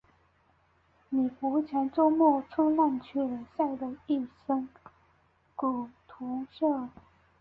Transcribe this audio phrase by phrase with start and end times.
[1.09, 4.67] 李国强周末冲浪去了，晒得一身
[5.55, 6.89] 古铜色。